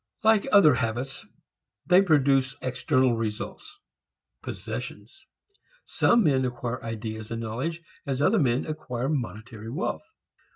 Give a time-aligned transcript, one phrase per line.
[0.23, 1.27] Like other habits
[1.85, 3.77] they produce external results,
[4.41, 5.27] possessions.
[5.85, 10.11] Some men acquire ideas and knowledge as other men acquire monetary wealth.